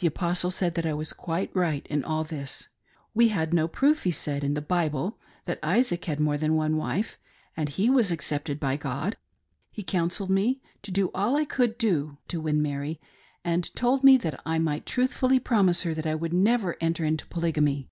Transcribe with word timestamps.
The 0.00 0.08
Apostle 0.08 0.50
said 0.50 0.74
that 0.74 0.84
I 0.84 0.94
was 0.94 1.12
quite 1.12 1.54
right 1.54 1.86
in 1.86 2.02
all 2.02 2.24
this, 2.24 2.58
t 2.62 2.66
We 3.14 3.28
had 3.28 3.54
no 3.54 3.68
proof, 3.68 4.02
he 4.02 4.10
said, 4.10 4.42
in 4.42 4.54
the 4.54 4.60
Bible, 4.60 5.16
that 5.44 5.60
Isaac 5.62 6.04
had 6.06 6.18
more 6.18 6.36
than 6.36 6.56
one 6.56 6.76
wife, 6.76 7.20
and 7.56 7.68
he 7.68 7.88
was 7.88 8.10
accepted 8.10 8.58
by 8.58 8.76
God. 8.76 9.16
He 9.70 9.84
counselled 9.84 10.30
me 10.30 10.60
to 10.82 10.90
do 10.90 11.08
all 11.14 11.36
I 11.36 11.44
could 11.44 11.78
to 11.78 12.16
win 12.32 12.62
Mary, 12.62 13.00
and 13.44 13.72
told 13.76 14.02
me 14.02 14.16
that 14.16 14.40
I 14.44 14.58
might 14.58 14.86
truth 14.86 15.14
fully 15.14 15.38
promise 15.38 15.82
her 15.82 15.94
that 15.94 16.04
I 16.06 16.16
would 16.16 16.32
never 16.32 16.76
enter 16.80 17.04
into 17.04 17.24
Polygamy. 17.26 17.88